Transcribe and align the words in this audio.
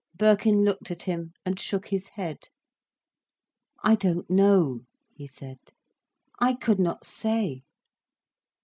Birkin 0.17 0.63
looked 0.65 0.89
at 0.89 1.03
him, 1.03 1.31
and 1.45 1.59
shook 1.59 1.89
his 1.89 2.07
head. 2.07 2.49
"I 3.83 3.93
don't 3.93 4.27
know," 4.31 4.79
he 5.13 5.27
said. 5.27 5.59
"I 6.39 6.55
could 6.55 6.79
not 6.79 7.05
say." 7.05 7.61